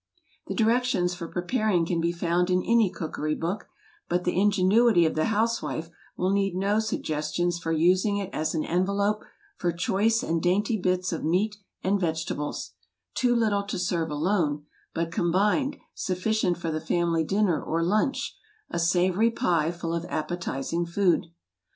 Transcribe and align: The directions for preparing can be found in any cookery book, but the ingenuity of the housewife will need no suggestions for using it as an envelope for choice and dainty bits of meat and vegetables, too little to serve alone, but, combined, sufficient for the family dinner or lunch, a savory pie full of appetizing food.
The 0.47 0.55
directions 0.55 1.13
for 1.13 1.27
preparing 1.27 1.85
can 1.85 2.01
be 2.01 2.11
found 2.11 2.49
in 2.49 2.63
any 2.63 2.89
cookery 2.89 3.35
book, 3.35 3.67
but 4.09 4.23
the 4.23 4.35
ingenuity 4.35 5.05
of 5.05 5.13
the 5.13 5.25
housewife 5.25 5.91
will 6.17 6.31
need 6.33 6.55
no 6.55 6.79
suggestions 6.79 7.59
for 7.59 7.71
using 7.71 8.17
it 8.17 8.31
as 8.33 8.55
an 8.55 8.65
envelope 8.65 9.23
for 9.57 9.71
choice 9.71 10.23
and 10.23 10.41
dainty 10.41 10.75
bits 10.75 11.13
of 11.13 11.23
meat 11.23 11.57
and 11.83 11.99
vegetables, 11.99 12.71
too 13.13 13.35
little 13.35 13.61
to 13.61 13.77
serve 13.77 14.09
alone, 14.09 14.65
but, 14.91 15.11
combined, 15.11 15.77
sufficient 15.93 16.57
for 16.57 16.71
the 16.71 16.81
family 16.81 17.23
dinner 17.23 17.61
or 17.61 17.83
lunch, 17.83 18.35
a 18.71 18.79
savory 18.79 19.29
pie 19.29 19.69
full 19.69 19.93
of 19.93 20.05
appetizing 20.09 20.83
food. 20.83 21.27